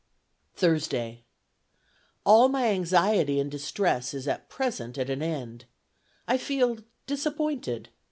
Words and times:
"Thursday. 0.55 1.25
All 2.25 2.49
my 2.49 2.69
anxiety 2.69 3.39
and 3.39 3.51
distress 3.51 4.15
is 4.15 4.27
at 4.27 4.49
present 4.49 4.97
at 4.97 5.11
an 5.11 5.21
end. 5.21 5.65
I 6.27 6.39
feel 6.39 6.79
disappointed. 7.05 7.89